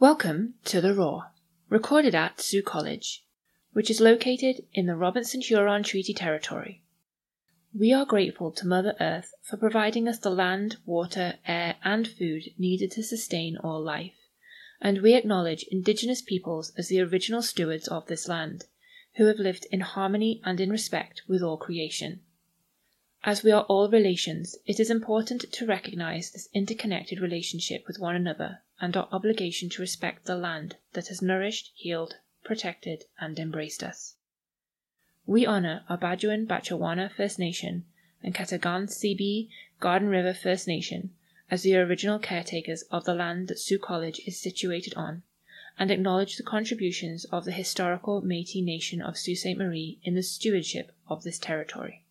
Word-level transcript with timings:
Welcome 0.00 0.54
to 0.66 0.80
The 0.80 0.94
Roar, 0.94 1.32
recorded 1.68 2.14
at 2.14 2.40
Sault 2.40 2.64
College, 2.64 3.24
which 3.72 3.90
is 3.90 4.00
located 4.00 4.64
in 4.72 4.86
the 4.86 4.94
Robinson 4.94 5.40
Huron 5.40 5.82
Treaty 5.82 6.14
Territory. 6.14 6.84
We 7.76 7.92
are 7.92 8.06
grateful 8.06 8.52
to 8.52 8.66
Mother 8.68 8.94
Earth 9.00 9.34
for 9.42 9.56
providing 9.56 10.06
us 10.06 10.20
the 10.20 10.30
land, 10.30 10.76
water, 10.86 11.40
air, 11.48 11.78
and 11.82 12.06
food 12.06 12.44
needed 12.56 12.92
to 12.92 13.02
sustain 13.02 13.56
all 13.56 13.82
life, 13.82 14.14
and 14.80 15.02
we 15.02 15.14
acknowledge 15.14 15.64
Indigenous 15.64 16.22
peoples 16.22 16.72
as 16.78 16.86
the 16.86 17.00
original 17.00 17.42
stewards 17.42 17.88
of 17.88 18.06
this 18.06 18.28
land, 18.28 18.66
who 19.16 19.26
have 19.26 19.40
lived 19.40 19.66
in 19.72 19.80
harmony 19.80 20.40
and 20.44 20.60
in 20.60 20.70
respect 20.70 21.22
with 21.26 21.42
all 21.42 21.56
creation. 21.56 22.20
As 23.24 23.42
we 23.42 23.50
are 23.50 23.64
all 23.64 23.90
relations, 23.90 24.54
it 24.64 24.78
is 24.78 24.92
important 24.92 25.50
to 25.50 25.66
recognize 25.66 26.30
this 26.30 26.48
interconnected 26.54 27.18
relationship 27.18 27.82
with 27.88 27.98
one 27.98 28.14
another 28.14 28.60
and 28.80 28.96
our 28.96 29.08
obligation 29.10 29.68
to 29.68 29.82
respect 29.82 30.24
the 30.24 30.36
land 30.36 30.76
that 30.92 31.08
has 31.08 31.20
nourished, 31.20 31.72
healed, 31.74 32.16
protected, 32.44 33.04
and 33.20 33.38
embraced 33.38 33.82
us. 33.82 34.14
We 35.26 35.44
honor 35.44 35.84
our 35.88 35.98
Bajuan 35.98 36.46
Batchewana 36.46 37.10
First 37.10 37.38
Nation 37.38 37.84
and 38.22 38.34
Ketegaunseebee 38.34 39.48
Garden 39.80 40.08
River 40.08 40.32
First 40.32 40.66
Nation 40.66 41.10
as 41.50 41.62
the 41.62 41.76
original 41.76 42.18
caretakers 42.18 42.82
of 42.90 43.04
the 43.04 43.14
land 43.14 43.48
that 43.48 43.58
Sault 43.58 43.80
College 43.80 44.20
is 44.26 44.40
situated 44.40 44.94
on, 44.94 45.22
and 45.78 45.90
acknowledge 45.90 46.36
the 46.36 46.42
contributions 46.42 47.24
of 47.26 47.44
the 47.44 47.52
historical 47.52 48.22
Métis 48.22 48.64
Nation 48.64 49.00
of 49.00 49.16
Sault 49.16 49.38
Ste. 49.38 49.56
Marie 49.56 49.98
in 50.02 50.14
the 50.14 50.22
stewardship 50.22 50.92
of 51.08 51.22
this 51.22 51.38
territory. 51.38 52.04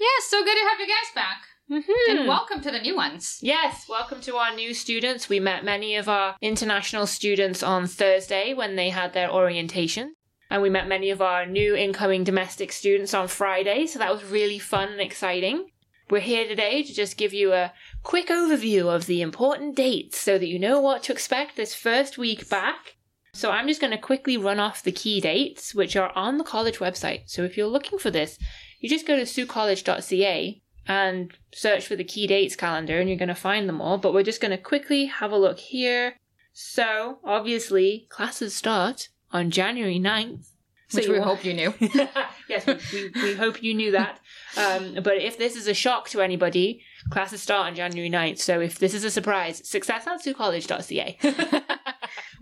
Yeah, 0.00 0.06
so 0.28 0.44
good 0.44 0.54
to 0.54 0.68
have 0.70 0.78
you 0.78 0.86
guys 0.86 1.12
back. 1.12 1.42
Mm-hmm. 1.68 2.18
And 2.18 2.28
welcome 2.28 2.60
to 2.60 2.70
the 2.70 2.78
new 2.78 2.94
ones. 2.94 3.40
Yes, 3.42 3.86
welcome 3.88 4.20
to 4.20 4.36
our 4.36 4.54
new 4.54 4.72
students. 4.72 5.28
We 5.28 5.40
met 5.40 5.64
many 5.64 5.96
of 5.96 6.08
our 6.08 6.36
international 6.40 7.08
students 7.08 7.64
on 7.64 7.88
Thursday 7.88 8.54
when 8.54 8.76
they 8.76 8.90
had 8.90 9.12
their 9.12 9.28
orientation. 9.28 10.14
And 10.50 10.62
we 10.62 10.70
met 10.70 10.86
many 10.86 11.10
of 11.10 11.20
our 11.20 11.46
new 11.46 11.74
incoming 11.74 12.22
domestic 12.22 12.70
students 12.70 13.12
on 13.12 13.26
Friday, 13.26 13.86
so 13.86 13.98
that 13.98 14.12
was 14.12 14.24
really 14.24 14.60
fun 14.60 14.88
and 14.88 15.00
exciting. 15.00 15.66
We're 16.08 16.20
here 16.20 16.46
today 16.46 16.84
to 16.84 16.94
just 16.94 17.18
give 17.18 17.34
you 17.34 17.52
a 17.52 17.72
quick 18.04 18.28
overview 18.28 18.94
of 18.94 19.06
the 19.06 19.20
important 19.20 19.74
dates 19.74 20.18
so 20.18 20.38
that 20.38 20.46
you 20.46 20.60
know 20.60 20.80
what 20.80 21.02
to 21.02 21.12
expect 21.12 21.56
this 21.56 21.74
first 21.74 22.16
week 22.16 22.48
back. 22.48 22.96
So 23.34 23.50
I'm 23.50 23.66
just 23.66 23.80
going 23.80 23.90
to 23.90 23.98
quickly 23.98 24.36
run 24.36 24.60
off 24.60 24.82
the 24.82 24.92
key 24.92 25.20
dates, 25.20 25.74
which 25.74 25.96
are 25.96 26.12
on 26.14 26.38
the 26.38 26.44
college 26.44 26.78
website. 26.78 27.22
So 27.26 27.42
if 27.42 27.56
you're 27.56 27.66
looking 27.66 27.98
for 27.98 28.10
this, 28.10 28.38
you 28.78 28.88
just 28.88 29.06
go 29.06 29.16
to 29.16 29.22
saultcollege.ca 29.22 30.62
and 30.86 31.32
search 31.52 31.86
for 31.86 31.96
the 31.96 32.04
key 32.04 32.26
dates 32.26 32.56
calendar 32.56 32.98
and 32.98 33.08
you're 33.08 33.18
going 33.18 33.28
to 33.28 33.34
find 33.34 33.68
them 33.68 33.80
all. 33.80 33.98
But 33.98 34.14
we're 34.14 34.22
just 34.22 34.40
going 34.40 34.50
to 34.50 34.58
quickly 34.58 35.06
have 35.06 35.32
a 35.32 35.38
look 35.38 35.58
here. 35.58 36.14
So 36.52 37.18
obviously, 37.24 38.06
classes 38.08 38.54
start 38.54 39.08
on 39.30 39.50
January 39.50 39.98
9th. 40.00 40.46
So 40.88 40.98
Which 40.98 41.08
we 41.08 41.18
hope 41.18 41.44
you 41.44 41.52
knew. 41.52 41.74
yes, 42.48 42.66
we, 42.66 42.78
we, 42.94 43.10
we 43.22 43.34
hope 43.34 43.62
you 43.62 43.74
knew 43.74 43.92
that. 43.92 44.20
Um, 44.56 44.94
but 45.02 45.18
if 45.18 45.36
this 45.36 45.54
is 45.54 45.66
a 45.66 45.74
shock 45.74 46.08
to 46.10 46.22
anybody, 46.22 46.82
classes 47.10 47.42
start 47.42 47.66
on 47.66 47.74
January 47.74 48.08
9th. 48.08 48.38
So 48.38 48.60
if 48.60 48.78
this 48.78 48.94
is 48.94 49.04
a 49.04 49.10
surprise, 49.10 49.68
success 49.68 50.06
at 50.06 50.22
saultcollege.ca. 50.24 51.18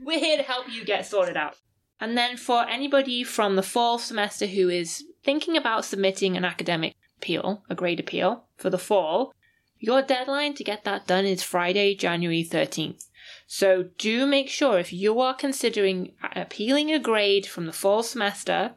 We're 0.05 0.21
here 0.21 0.37
to 0.37 0.45
help 0.45 0.73
you 0.73 0.85
get 0.85 1.07
sorted 1.07 1.37
out. 1.37 1.57
And 1.99 2.17
then 2.17 2.37
for 2.37 2.65
anybody 2.69 3.25
from 3.25 3.57
the 3.57 3.63
fall 3.63 3.99
semester 3.99 4.47
who 4.47 4.69
is 4.69 5.03
thinking 5.27 5.57
about 5.57 5.85
submitting 5.85 6.37
an 6.37 6.45
academic 6.45 6.95
appeal, 7.19 7.65
a 7.69 7.75
grade 7.75 7.99
appeal 7.99 8.45
for 8.57 8.71
the 8.71 8.79
fall, 8.79 9.35
your 9.81 10.01
deadline 10.01 10.55
to 10.55 10.63
get 10.63 10.85
that 10.85 11.09
done 11.09 11.27
is 11.27 11.43
Friday, 11.43 11.97
January 11.97 12.45
13th. 12.45 13.09
So 13.49 13.87
do 13.99 14.25
make 14.25 14.49
sure 14.49 14.79
if 14.79 14.93
you 14.93 15.21
are 15.21 15.35
considering 15.35 16.13
appealing 16.37 16.93
a 16.93 17.01
grade 17.01 17.45
from 17.45 17.67
the 17.67 17.73
fall 17.73 18.05
semester, 18.05 18.77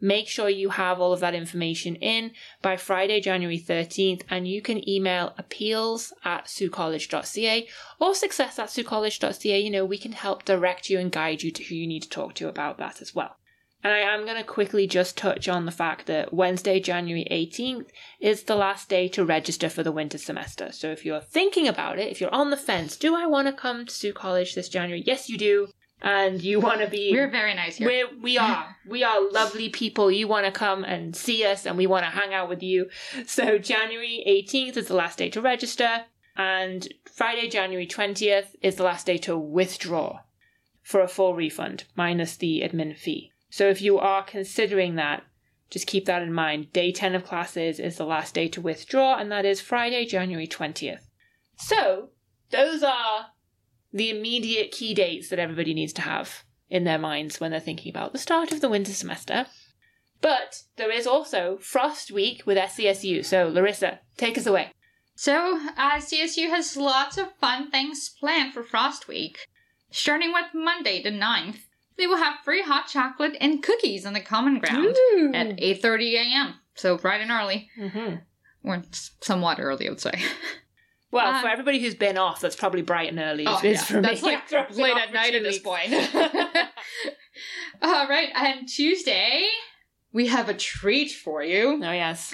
make 0.00 0.28
sure 0.28 0.48
you 0.48 0.70
have 0.70 1.00
all 1.00 1.12
of 1.12 1.18
that 1.20 1.34
information 1.34 1.96
in 1.96 2.30
by 2.62 2.76
Friday, 2.76 3.20
January 3.20 3.58
13th, 3.58 4.22
and 4.30 4.46
you 4.46 4.62
can 4.62 4.88
email 4.88 5.34
appeals 5.38 6.12
at 6.24 6.46
saultcollege.ca 6.46 7.68
or 7.98 8.14
success 8.14 8.60
at 8.60 8.68
saultcollege.ca. 8.68 9.60
You 9.60 9.70
know, 9.70 9.84
we 9.84 9.98
can 9.98 10.12
help 10.12 10.44
direct 10.44 10.88
you 10.88 11.00
and 11.00 11.10
guide 11.10 11.42
you 11.42 11.50
to 11.50 11.64
who 11.64 11.74
you 11.74 11.88
need 11.88 12.04
to 12.04 12.08
talk 12.08 12.34
to 12.34 12.48
about 12.48 12.78
that 12.78 13.02
as 13.02 13.12
well. 13.12 13.34
And 13.82 13.92
I 13.92 13.98
am 13.98 14.24
going 14.24 14.36
to 14.36 14.44
quickly 14.44 14.86
just 14.86 15.16
touch 15.16 15.48
on 15.48 15.64
the 15.64 15.72
fact 15.72 16.06
that 16.06 16.34
Wednesday, 16.34 16.80
January 16.80 17.26
18th 17.30 17.86
is 18.20 18.42
the 18.42 18.54
last 18.54 18.88
day 18.88 19.08
to 19.08 19.24
register 19.24 19.70
for 19.70 19.82
the 19.82 19.92
winter 19.92 20.18
semester. 20.18 20.70
So 20.72 20.90
if 20.90 21.04
you're 21.04 21.20
thinking 21.20 21.66
about 21.66 21.98
it, 21.98 22.10
if 22.10 22.20
you're 22.20 22.34
on 22.34 22.50
the 22.50 22.56
fence, 22.56 22.96
do 22.96 23.16
I 23.16 23.26
want 23.26 23.48
to 23.48 23.52
come 23.52 23.86
to 23.86 23.92
Sault 23.92 24.14
College 24.14 24.54
this 24.54 24.68
January? 24.68 25.02
Yes, 25.06 25.28
you 25.28 25.38
do. 25.38 25.68
And 26.02 26.42
you 26.42 26.60
want 26.60 26.80
to 26.80 26.88
be. 26.88 27.10
We're 27.12 27.30
very 27.30 27.54
nice 27.54 27.76
here. 27.76 27.86
We're, 27.86 28.20
we 28.22 28.38
are. 28.38 28.76
We 28.86 29.04
are 29.04 29.30
lovely 29.30 29.68
people. 29.68 30.10
You 30.10 30.28
want 30.28 30.46
to 30.46 30.52
come 30.52 30.82
and 30.82 31.14
see 31.14 31.44
us 31.44 31.66
and 31.66 31.76
we 31.76 31.86
want 31.86 32.04
to 32.04 32.10
hang 32.10 32.32
out 32.32 32.48
with 32.48 32.62
you. 32.62 32.88
So 33.26 33.58
January 33.58 34.24
18th 34.26 34.78
is 34.78 34.88
the 34.88 34.94
last 34.94 35.18
day 35.18 35.28
to 35.30 35.42
register 35.42 36.04
and 36.36 36.88
Friday, 37.12 37.48
January 37.48 37.86
20th 37.86 38.54
is 38.62 38.76
the 38.76 38.82
last 38.82 39.04
day 39.04 39.18
to 39.18 39.36
withdraw 39.36 40.20
for 40.82 41.02
a 41.02 41.08
full 41.08 41.34
refund 41.34 41.84
minus 41.94 42.36
the 42.36 42.62
admin 42.62 42.96
fee. 42.96 43.30
So 43.50 43.68
if 43.68 43.82
you 43.82 43.98
are 43.98 44.22
considering 44.22 44.94
that, 44.94 45.24
just 45.70 45.86
keep 45.86 46.06
that 46.06 46.22
in 46.22 46.32
mind. 46.32 46.72
Day 46.72 46.92
10 46.92 47.14
of 47.14 47.24
classes 47.24 47.78
is 47.78 47.96
the 47.96 48.04
last 48.04 48.34
day 48.34 48.48
to 48.48 48.60
withdraw 48.60 49.18
and 49.18 49.30
that 49.30 49.44
is 49.44 49.60
Friday, 49.60 50.06
January 50.06 50.46
20th. 50.46 51.02
So 51.56 52.10
those 52.50 52.82
are 52.82 53.26
the 53.92 54.10
immediate 54.10 54.70
key 54.70 54.94
dates 54.94 55.28
that 55.28 55.38
everybody 55.38 55.74
needs 55.74 55.92
to 55.94 56.02
have 56.02 56.44
in 56.68 56.84
their 56.84 56.98
minds 56.98 57.40
when 57.40 57.50
they're 57.50 57.60
thinking 57.60 57.90
about 57.90 58.12
the 58.12 58.18
start 58.18 58.52
of 58.52 58.60
the 58.60 58.68
winter 58.68 58.92
semester. 58.92 59.46
But 60.20 60.62
there 60.76 60.90
is 60.90 61.06
also 61.06 61.58
Frost 61.60 62.10
Week 62.10 62.42
with 62.46 62.58
SCSU. 62.58 63.24
So, 63.24 63.48
Larissa, 63.48 64.00
take 64.16 64.36
us 64.36 64.46
away. 64.46 64.72
So, 65.14 65.60
uh, 65.76 65.96
CSU 65.96 66.48
has 66.50 66.76
lots 66.76 67.18
of 67.18 67.34
fun 67.36 67.70
things 67.70 68.08
planned 68.08 68.54
for 68.54 68.62
Frost 68.62 69.08
Week. 69.08 69.48
Starting 69.90 70.32
with 70.32 70.46
Monday 70.54 71.02
the 71.02 71.10
9th, 71.10 71.62
they 72.00 72.06
will 72.06 72.16
have 72.16 72.40
free 72.44 72.62
hot 72.62 72.86
chocolate 72.88 73.36
and 73.40 73.62
cookies 73.62 74.04
on 74.06 74.12
the 74.14 74.20
common 74.20 74.58
ground 74.58 74.96
at 75.34 75.56
8.30 75.58 76.12
a.m. 76.14 76.54
So 76.74 76.96
bright 76.96 77.20
and 77.20 77.30
early. 77.30 77.70
hmm 77.76 78.14
Or 78.64 78.82
somewhat 79.20 79.60
early, 79.60 79.86
I 79.86 79.90
would 79.90 80.00
say. 80.00 80.12
Well, 81.12 81.26
Uh, 81.34 81.42
for 81.42 81.48
everybody 81.48 81.80
who's 81.80 81.96
been 81.96 82.16
off, 82.16 82.40
that's 82.40 82.54
probably 82.54 82.82
bright 82.82 83.08
and 83.10 83.18
early. 83.18 83.44
Oh, 83.44 83.56
as 83.56 83.64
it 83.64 83.70
is 83.72 83.78
yeah. 83.80 83.84
for 83.96 84.00
That's 84.00 84.22
me. 84.22 84.28
like 84.52 84.70
late 84.76 84.96
at 84.96 85.12
night 85.12 85.34
at 85.34 85.42
this 85.42 85.58
point. 85.58 85.92
All 87.82 88.06
right, 88.08 88.28
and 88.34 88.68
Tuesday, 88.68 89.48
we 90.12 90.28
have 90.28 90.48
a 90.48 90.54
treat 90.54 91.10
for 91.10 91.42
you. 91.42 91.80
Oh, 91.82 91.90
yes. 91.92 92.32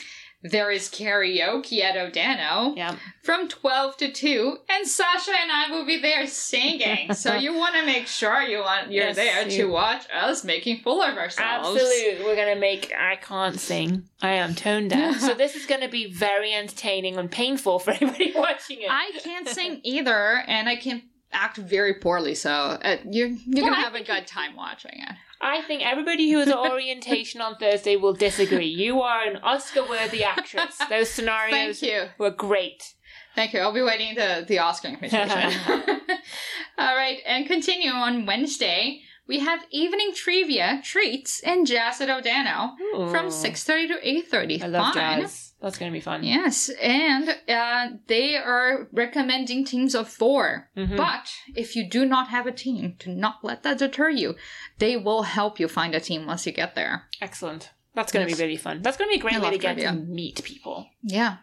There 0.51 0.71
is 0.71 0.89
karaoke 0.89 1.81
at 1.83 1.95
Odano 1.97 2.77
Yeah. 2.77 2.97
from 3.23 3.49
12 3.49 3.97
to 3.99 4.13
2, 4.13 4.59
and 4.69 4.87
Sasha 4.87 5.33
and 5.41 5.51
I 5.51 5.71
will 5.71 5.85
be 5.85 6.01
there 6.01 6.27
singing. 6.27 7.13
so 7.15 7.35
you 7.35 7.55
want 7.55 7.75
to 7.77 7.85
make 7.85 8.07
sure 8.07 8.43
you 8.43 8.59
want 8.61 8.91
you're 8.93 9.07
Yes, 9.07 9.17
there 9.17 9.43
you- 9.49 9.51
to 9.63 9.65
watch 9.67 10.05
us 10.13 10.45
making 10.45 10.79
fool 10.81 11.03
of 11.03 11.17
ourselves. 11.17 11.69
Absolutely. 11.69 12.25
We're 12.25 12.37
going 12.37 12.55
to 12.55 12.61
make. 12.61 12.93
I 12.99 13.17
can't 13.17 13.59
sing. 13.59 14.05
I 14.23 14.33
am 14.33 14.55
tone 14.55 14.89
deaf. 14.89 15.21
so 15.21 15.35
this 15.43 15.55
is 15.57 15.67
going 15.67 15.81
to 15.83 15.89
be 15.89 16.13
very 16.13 16.53
entertaining 16.53 17.17
and 17.17 17.31
painful 17.31 17.79
for 17.79 17.91
anybody 17.93 18.33
watching 18.37 18.83
it. 18.83 18.91
I 18.91 19.11
can't 19.23 19.49
sing 19.49 19.81
either, 19.83 20.43
and 20.47 20.69
I 20.69 20.77
can 20.77 21.03
act 21.33 21.57
very 21.59 21.95
poorly, 21.95 22.35
so 22.35 22.51
uh, 22.51 22.97
you're, 23.11 23.29
you're 23.29 23.37
Yeah, 23.47 23.61
gonna 23.71 23.75
have 23.77 23.95
a 23.95 24.03
good 24.05 24.27
time 24.27 24.57
watching 24.57 24.93
it. 24.95 25.17
I 25.41 25.63
think 25.63 25.85
everybody 25.85 26.31
who 26.31 26.39
is 26.41 26.49
at 26.49 26.57
orientation 26.57 27.41
on 27.41 27.57
Thursday 27.57 27.97
will 27.97 28.15
disagree. 28.15 28.67
You 28.67 29.03
are 29.03 29.23
an 29.25 29.37
Oscar-worthy 29.43 30.25
actress. 30.25 30.79
Those 30.89 31.11
scenarios 31.11 31.81
Thank 31.81 31.93
you. 31.93 32.09
were 32.19 32.31
great. 32.31 32.95
Thank 33.35 33.53
you. 33.53 33.61
I'll 33.61 33.73
be 33.75 33.83
waiting 33.83 34.15
the, 34.15 34.45
the 34.49 34.59
Oscar 34.59 34.89
invitation. 34.89 35.29
All 36.79 36.97
right, 36.97 37.19
and 37.27 37.47
continue 37.47 37.91
on 37.91 38.25
Wednesday. 38.27 39.03
we 39.29 39.41
have 39.41 39.65
evening 39.71 40.13
trivia 40.15 40.81
treats 40.83 41.41
and 41.41 41.67
jazz 41.67 42.01
at 42.01 42.09
O'Dano 42.09 42.77
from 43.11 43.27
6.30 43.27 43.89
to 43.89 44.37
8.30. 44.37 44.63
I 44.63 44.67
love 44.69 44.95
Fun. 44.95 45.21
jazz. 45.21 45.46
That's 45.61 45.79
going 45.79 45.91
to 45.91 45.97
be 45.97 46.01
fun. 46.03 46.23
Yes, 46.23 46.69
and 46.83 47.29
uh, 47.49 47.89
they 48.09 48.37
are 48.37 48.89
recommending 48.93 49.65
teams 49.65 49.95
of 49.95 50.07
4 50.09 50.69
Mhm. 50.77 50.97
But 50.97 51.33
if 51.55 51.75
you 51.75 51.89
do 51.89 52.05
not 52.05 52.29
have 52.29 52.47
a 52.47 52.53
team, 52.53 52.97
do 52.99 53.11
not 53.11 53.37
let 53.43 53.63
that 53.63 53.79
deter 53.79 54.11
you. 54.11 54.37
They 54.79 54.97
will 54.97 55.23
help 55.23 55.59
you 55.59 55.67
find 55.69 55.95
a 55.95 56.01
team 56.01 56.27
once 56.27 56.47
you 56.47 56.53
get 56.53 56.75
there. 56.75 57.07
Excellent. 57.23 57.71
That's 57.95 58.13
going 58.13 58.27
to 58.27 58.31
Yes. 58.31 58.39
be 58.39 58.45
really 58.45 58.57
fun. 58.59 58.83
That's 58.83 58.99
going 58.99 59.09
to 59.09 59.15
be 59.15 59.19
a 59.19 59.23
great 59.23 59.37
I 59.37 59.41
way 59.41 59.51
to 59.53 59.59
get 59.59 59.79
to 59.79 59.93
meet 59.93 60.43
people. 60.45 60.91
Yeah. 61.03 61.39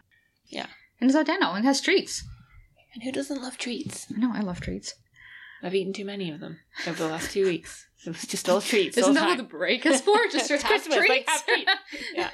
Yeah. 0.46 0.66
And 1.00 1.10
it's 1.10 1.16
O'Dano 1.18 1.52
and 1.56 1.64
has 1.64 1.80
treats. 1.80 2.22
And 2.94 3.02
who 3.02 3.10
doesn't 3.10 3.42
love 3.42 3.58
treats? 3.58 4.06
I 4.14 4.20
know, 4.20 4.30
I 4.32 4.40
love 4.40 4.60
treats. 4.60 4.94
I've 5.64 5.74
eaten 5.74 5.92
too 5.94 6.04
many 6.04 6.30
of 6.30 6.40
them 6.40 6.58
over 6.86 7.02
the 7.02 7.08
last 7.08 7.32
two 7.32 7.46
weeks. 7.46 7.86
It 8.06 8.10
was 8.10 8.26
just 8.26 8.50
all 8.50 8.60
treats. 8.60 8.98
all 8.98 9.04
Isn't 9.04 9.14
the 9.14 9.20
that 9.20 9.28
what 9.30 9.36
the 9.38 9.44
break 9.44 9.86
is 9.86 10.02
for? 10.02 10.18
Just 10.30 10.48
have 10.50 10.62
Christmas, 10.62 10.98
treats? 10.98 11.08
like, 11.26 11.46
treats. 11.46 11.72
Yeah. 12.14 12.30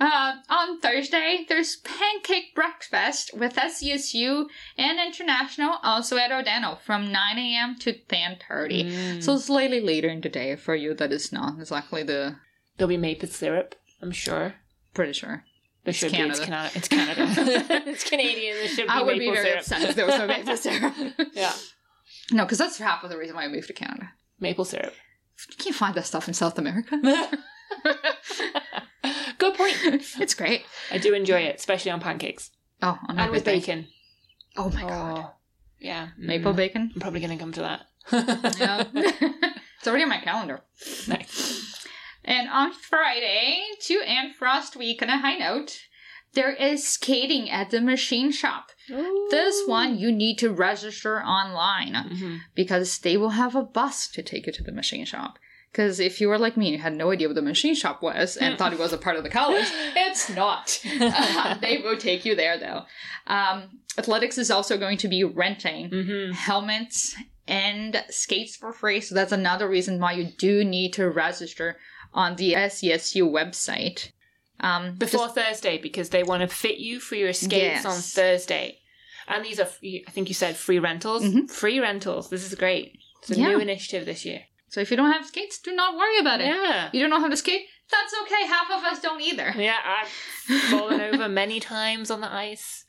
Uh, 0.00 0.34
on 0.48 0.80
Thursday, 0.80 1.44
there's 1.48 1.76
pancake 1.76 2.54
breakfast 2.54 3.32
with 3.36 3.56
SUSU 3.56 4.46
and 4.78 4.98
International, 5.04 5.78
also 5.82 6.16
at 6.18 6.30
O'Dano, 6.30 6.78
from 6.80 7.10
9 7.10 7.38
a.m. 7.38 7.76
to 7.80 7.92
10.30. 7.94 8.38
Mm. 8.90 9.22
So 9.22 9.36
slightly 9.38 9.80
later 9.80 10.08
in 10.08 10.20
the 10.20 10.28
day 10.28 10.54
for 10.54 10.76
you 10.76 10.94
that 10.94 11.12
is 11.12 11.32
not 11.32 11.58
exactly 11.58 12.04
the... 12.04 12.36
There'll 12.78 12.88
be 12.88 12.96
maple 12.96 13.28
syrup, 13.28 13.74
I'm 14.00 14.12
sure. 14.12 14.54
Pretty 14.94 15.12
sure. 15.14 15.44
There 15.84 15.90
It's 15.90 15.98
should 15.98 16.12
be. 16.12 16.18
It's 16.18 16.40
Canada. 16.40 16.46
Canada. 16.46 16.70
It's 16.74 16.88
Canada. 16.88 17.82
it's 17.90 18.04
Canadian. 18.08 18.56
There 18.56 18.68
should 18.68 18.86
be 18.86 18.88
I 18.88 19.02
would 19.02 19.18
be 19.18 19.30
very 19.30 19.44
syrup. 19.46 19.58
upset 19.60 19.82
if 19.82 19.96
there 19.96 20.06
was 20.06 20.18
no 20.18 20.26
maple 20.26 20.56
syrup. 20.56 20.94
Yeah. 21.32 21.52
No, 22.32 22.44
because 22.44 22.58
that's 22.58 22.78
half 22.78 23.04
of 23.04 23.10
the 23.10 23.18
reason 23.18 23.36
why 23.36 23.44
I 23.44 23.48
moved 23.48 23.68
to 23.68 23.72
Canada. 23.72 24.10
Maple 24.40 24.64
syrup. 24.64 24.92
You 25.50 25.56
can't 25.56 25.76
find 25.76 25.94
that 25.94 26.06
stuff 26.06 26.28
in 26.28 26.34
South 26.34 26.58
America. 26.58 26.98
Good 29.38 29.54
point. 29.54 29.74
it's 30.18 30.34
great. 30.34 30.64
I 30.90 30.98
do 30.98 31.14
enjoy 31.14 31.40
it, 31.40 31.56
especially 31.56 31.90
on 31.90 32.00
pancakes 32.00 32.50
Oh, 32.82 32.98
on 33.08 33.18
and 33.18 33.30
with 33.30 33.46
everything. 33.46 33.82
bacon. 33.82 33.88
Oh 34.56 34.70
my 34.70 34.80
god. 34.82 35.18
Oh, 35.18 35.30
yeah. 35.78 36.08
Maple 36.18 36.52
Mm. 36.52 36.56
bacon? 36.56 36.90
I'm 36.94 37.00
probably 37.00 37.20
going 37.20 37.36
to 37.36 37.42
come 37.42 37.52
to 37.52 37.60
that. 37.60 37.86
Yeah. 38.58 38.84
it's 38.94 39.86
already 39.86 40.02
on 40.04 40.08
my 40.08 40.20
calendar. 40.20 40.62
nice. 41.06 41.84
And 42.24 42.48
on 42.48 42.72
Friday, 42.72 43.60
to 43.82 44.00
end 44.04 44.34
Frost 44.34 44.74
Week 44.76 45.00
on 45.02 45.10
a 45.10 45.18
high 45.18 45.36
note, 45.36 45.78
there 46.34 46.52
is 46.52 46.86
skating 46.86 47.48
at 47.50 47.70
the 47.70 47.80
machine 47.80 48.30
shop. 48.32 48.70
This 49.30 49.62
one 49.66 49.98
you 49.98 50.12
need 50.12 50.38
to 50.38 50.50
register 50.50 51.20
online 51.22 51.94
Mhm. 51.94 52.40
because 52.54 52.98
they 52.98 53.16
will 53.16 53.30
have 53.30 53.54
a 53.56 53.62
bus 53.62 54.06
to 54.08 54.22
take 54.22 54.46
you 54.46 54.52
to 54.52 54.62
the 54.62 54.72
machine 54.72 55.04
shop. 55.06 55.38
Because 55.72 55.98
if 56.00 56.20
you 56.20 56.28
were 56.28 56.38
like 56.38 56.56
me 56.56 56.72
and 56.72 56.82
had 56.82 56.94
no 56.94 57.10
idea 57.10 57.28
what 57.28 57.34
the 57.34 57.42
machine 57.42 57.74
shop 57.74 58.02
was 58.02 58.36
and 58.36 58.56
thought 58.56 58.72
it 58.72 58.78
was 58.78 58.92
a 58.92 58.98
part 58.98 59.16
of 59.16 59.24
the 59.24 59.28
college, 59.30 59.66
it's 59.96 60.28
not. 60.30 60.80
Uh, 61.00 61.54
they 61.60 61.78
will 61.78 61.96
take 61.98 62.24
you 62.24 62.34
there 62.34 62.58
though. 62.58 62.82
Um, 63.26 63.80
athletics 63.98 64.38
is 64.38 64.50
also 64.50 64.78
going 64.78 64.98
to 64.98 65.08
be 65.08 65.24
renting 65.24 65.90
Mhm. 65.90 66.32
helmets 66.32 67.14
and 67.48 68.02
skates 68.10 68.56
for 68.56 68.72
free. 68.72 69.00
So 69.00 69.14
that's 69.14 69.32
another 69.32 69.68
reason 69.68 70.00
why 70.00 70.12
you 70.12 70.24
do 70.38 70.64
need 70.64 70.92
to 70.94 71.08
register 71.10 71.76
on 72.14 72.36
the 72.36 72.54
SCSU 72.54 73.28
website. 73.30 74.12
Um, 74.60 74.94
Before 74.94 75.26
just- 75.26 75.34
Thursday, 75.34 75.78
because 75.78 76.10
they 76.10 76.22
want 76.22 76.42
to 76.42 76.48
fit 76.54 76.78
you 76.78 76.98
for 77.00 77.14
your 77.14 77.32
skates 77.32 77.52
Yes. 77.82 77.84
on 77.84 77.98
Thursday. 78.00 78.78
And 79.28 79.44
these 79.44 79.58
are, 79.60 79.68
I 80.06 80.10
think 80.10 80.28
you 80.28 80.34
said 80.34 80.56
free 80.56 80.78
rentals. 80.78 81.22
Mhm. 81.24 81.50
Free 81.50 81.80
rentals. 81.80 82.30
This 82.30 82.44
is 82.44 82.54
great. 82.54 82.98
It's 83.22 83.30
a 83.32 83.34
Yeah. 83.40 83.48
new 83.48 83.58
initiative 83.60 84.06
this 84.06 84.24
year. 84.24 84.42
so 84.68 84.80
if 84.80 84.90
you 84.90 84.96
don't 84.96 85.10
have 85.12 85.24
skates, 85.26 85.58
do 85.58 85.72
not 85.72 85.96
worry 85.96 86.18
about 86.18 86.40
it. 86.40 86.46
Yeah. 86.48 86.90
You 86.92 87.00
don't 87.00 87.08
know 87.10 87.20
how 87.20 87.28
to 87.28 87.36
skate? 87.36 87.66
That's 87.90 88.12
okay. 88.22 88.46
Half 88.46 88.70
of 88.70 88.84
us 88.84 89.00
don't 89.00 89.20
either. 89.22 89.54
Yeah, 89.56 89.78
I've 89.84 90.08
fallen 90.70 91.00
over 91.00 91.28
many 91.28 91.60
times 91.60 92.10
on 92.10 92.20
the 92.20 92.30
ice. 92.30 92.84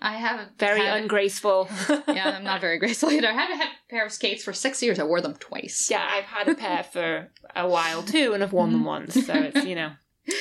I 0.00 0.14
haven't. 0.16 0.58
Very 0.58 0.86
ungraceful. 0.86 1.68
yeah, 2.08 2.30
I'm 2.36 2.44
not 2.44 2.60
very 2.60 2.78
graceful 2.78 3.10
either. 3.12 3.28
I 3.28 3.32
had 3.32 3.50
a 3.50 3.64
pair 3.90 4.04
of 4.06 4.12
skates 4.12 4.42
for 4.44 4.52
six 4.52 4.82
years. 4.82 4.98
I 4.98 5.04
wore 5.04 5.20
them 5.20 5.34
twice. 5.36 5.88
yeah, 5.90 6.06
I've 6.10 6.24
had 6.24 6.48
a 6.48 6.54
pair 6.54 6.82
for 6.82 7.30
a 7.54 7.68
while 7.68 8.02
too, 8.02 8.32
and 8.32 8.42
I've 8.42 8.52
worn 8.52 8.72
them 8.72 8.84
once. 8.84 9.14
So 9.26 9.34
it's, 9.34 9.64
you 9.64 9.74
know. 9.74 9.92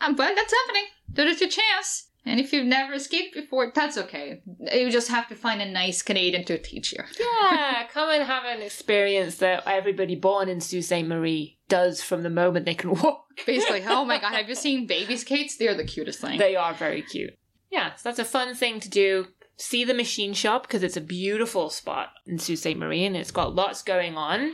Um, 0.00 0.14
but 0.14 0.34
that's 0.34 0.54
happening. 0.64 0.84
That 1.14 1.26
is 1.26 1.40
your 1.40 1.50
chance. 1.50 2.08
And 2.28 2.38
if 2.38 2.52
you've 2.52 2.66
never 2.66 2.98
skated 2.98 3.32
before, 3.32 3.72
that's 3.74 3.96
okay. 3.96 4.42
You 4.72 4.90
just 4.90 5.08
have 5.08 5.28
to 5.28 5.34
find 5.34 5.62
a 5.62 5.70
nice 5.70 6.02
Canadian 6.02 6.44
to 6.44 6.58
teach 6.58 6.92
you. 6.92 7.02
Yeah, 7.18 7.86
come 7.92 8.10
and 8.10 8.22
have 8.22 8.44
an 8.44 8.60
experience 8.60 9.36
that 9.36 9.62
everybody 9.66 10.14
born 10.14 10.48
in 10.48 10.60
Sault 10.60 10.84
Ste. 10.84 11.06
Marie 11.06 11.58
does 11.68 12.02
from 12.02 12.22
the 12.22 12.30
moment 12.30 12.66
they 12.66 12.74
can 12.74 12.90
walk. 13.02 13.24
Basically, 13.46 13.82
oh 13.86 14.04
my 14.04 14.18
god, 14.18 14.34
have 14.34 14.48
you 14.48 14.54
seen 14.54 14.86
baby 14.88 15.16
skates? 15.16 15.56
They're 15.56 15.74
the 15.74 15.84
cutest 15.84 16.20
thing. 16.20 16.38
They 16.38 16.54
are 16.54 16.74
very 16.74 17.02
cute. 17.02 17.34
Yeah, 17.70 17.94
so 17.94 18.08
that's 18.08 18.18
a 18.18 18.24
fun 18.24 18.54
thing 18.54 18.80
to 18.80 18.90
do. 18.90 19.28
See 19.56 19.84
the 19.84 19.94
machine 19.94 20.34
shop 20.34 20.62
because 20.62 20.82
it's 20.82 20.96
a 20.96 21.00
beautiful 21.02 21.70
spot 21.70 22.10
in 22.26 22.38
Sault 22.38 22.58
Ste. 22.58 22.76
Marie 22.76 23.04
and 23.04 23.16
it's 23.16 23.30
got 23.30 23.54
lots 23.54 23.82
going 23.82 24.16
on. 24.16 24.52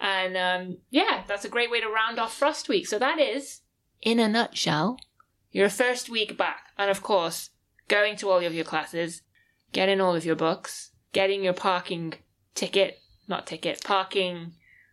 And 0.00 0.36
um, 0.36 0.78
yeah, 0.90 1.22
that's 1.28 1.44
a 1.44 1.48
great 1.48 1.70
way 1.70 1.80
to 1.80 1.88
round 1.88 2.18
off 2.18 2.36
Frost 2.36 2.68
Week. 2.68 2.86
So 2.86 2.98
that 2.98 3.18
is, 3.18 3.60
in 4.02 4.18
a 4.18 4.28
nutshell, 4.28 4.98
your 5.50 5.68
first 5.68 6.08
week 6.08 6.36
back. 6.36 6.66
And 6.76 6.90
of 6.90 7.02
course, 7.02 7.50
going 7.88 8.16
to 8.16 8.30
all 8.30 8.44
of 8.44 8.54
your 8.54 8.64
classes, 8.64 9.22
getting 9.72 10.00
all 10.00 10.14
of 10.16 10.24
your 10.24 10.36
books, 10.36 10.90
getting 11.12 11.44
your 11.44 11.52
parking 11.52 12.14
ticket, 12.54 12.98
not 13.28 13.46
ticket, 13.46 13.82
parking 13.84 14.52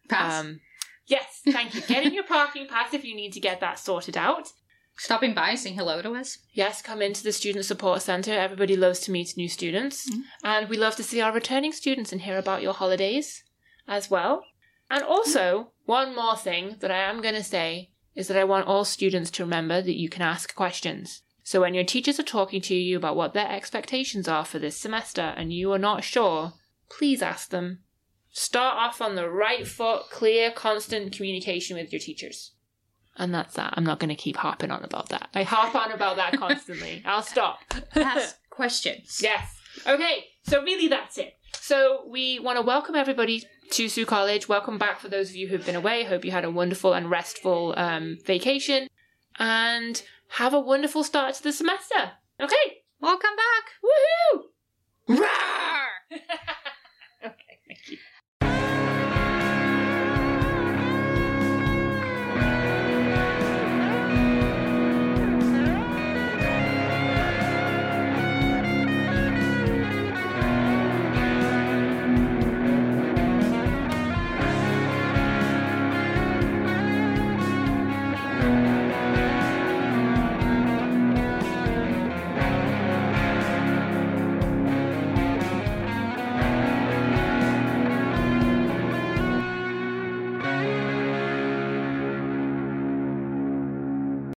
Pass. 0.09 0.41
um, 0.41 0.59
yes, 1.07 1.41
thank 1.49 1.73
you. 1.73 1.81
Getting 1.81 2.13
your 2.13 2.23
parking 2.25 2.67
pass 2.67 2.93
if 2.93 3.03
you 3.05 3.15
need 3.15 3.31
to 3.33 3.39
get 3.39 3.59
that 3.61 3.79
sorted 3.79 4.17
out. 4.17 4.49
Stopping 4.97 5.33
by, 5.33 5.55
saying 5.55 5.75
hello 5.77 6.01
to 6.01 6.13
us. 6.15 6.37
Yes, 6.51 6.81
come 6.81 7.01
into 7.01 7.23
the 7.23 7.31
Student 7.31 7.65
Support 7.65 8.01
Centre. 8.01 8.33
Everybody 8.33 8.75
loves 8.75 8.99
to 9.01 9.11
meet 9.11 9.35
new 9.37 9.47
students. 9.47 10.07
Mhm. 10.09 10.23
And 10.43 10.69
we 10.69 10.77
love 10.77 10.95
to 10.97 11.03
see 11.03 11.21
our 11.21 11.31
returning 11.31 11.71
students 11.71 12.11
and 12.11 12.21
hear 12.21 12.37
about 12.37 12.61
your 12.61 12.73
holidays 12.73 13.43
as 13.87 14.11
well. 14.11 14.43
And 14.89 15.01
also, 15.01 15.71
one 15.85 16.13
more 16.13 16.35
thing 16.35 16.75
that 16.81 16.91
I 16.91 16.97
am 16.97 17.21
going 17.21 17.35
to 17.35 17.43
say 17.43 17.90
is 18.15 18.27
that 18.27 18.37
I 18.37 18.43
want 18.43 18.67
all 18.67 18.85
students 18.85 19.31
to 19.31 19.43
remember 19.43 19.81
that 19.81 19.97
you 19.97 20.09
can 20.09 20.21
ask 20.21 20.53
questions. 20.55 21.21
So 21.43 21.61
when 21.61 21.73
your 21.73 21.83
teachers 21.83 22.19
are 22.19 22.23
talking 22.23 22.61
to 22.61 22.75
you 22.75 22.97
about 22.97 23.15
what 23.15 23.33
their 23.33 23.49
expectations 23.49 24.27
are 24.27 24.45
for 24.45 24.59
this 24.59 24.77
semester 24.77 25.33
and 25.35 25.51
you 25.51 25.71
are 25.71 25.79
not 25.79 26.03
sure, 26.03 26.53
please 26.89 27.21
ask 27.21 27.49
them. 27.49 27.79
Start 28.31 28.77
off 28.77 29.01
on 29.01 29.15
the 29.15 29.29
right 29.29 29.67
foot, 29.67 30.09
clear, 30.09 30.51
constant 30.51 31.11
communication 31.13 31.75
with 31.75 31.91
your 31.91 31.99
teachers. 31.99 32.51
And 33.17 33.33
that's 33.33 33.55
that. 33.55 33.73
I'm 33.75 33.83
not 33.83 33.99
going 33.99 34.09
to 34.09 34.15
keep 34.15 34.37
harping 34.37 34.71
on 34.71 34.83
about 34.83 35.09
that. 35.09 35.29
I 35.33 35.43
harp 35.43 35.75
on 35.75 35.91
about 35.91 36.15
that 36.15 36.33
constantly. 36.37 37.01
I'll 37.05 37.21
stop. 37.21 37.59
Ask 37.95 38.37
questions. 38.49 39.19
Yes. 39.21 39.53
Okay, 39.85 40.25
so 40.43 40.61
really 40.61 40.87
that's 40.87 41.17
it. 41.17 41.33
So 41.71 42.03
we 42.05 42.37
want 42.37 42.57
to 42.57 42.61
welcome 42.61 42.95
everybody 42.95 43.45
to 43.69 43.87
Sault 43.87 44.05
College. 44.05 44.49
Welcome 44.49 44.77
back 44.77 44.99
for 44.99 45.07
those 45.07 45.29
of 45.29 45.37
you 45.37 45.47
who've 45.47 45.65
been 45.65 45.77
away. 45.77 46.03
Hope 46.03 46.25
you 46.25 46.31
had 46.31 46.43
a 46.43 46.51
wonderful 46.51 46.91
and 46.91 47.09
restful 47.09 47.73
um, 47.77 48.17
vacation. 48.25 48.89
And 49.39 50.03
have 50.31 50.53
a 50.53 50.59
wonderful 50.59 51.05
start 51.05 51.35
to 51.35 51.43
the 51.43 51.53
semester. 51.53 52.11
Okay. 52.41 52.81
Welcome 52.99 53.29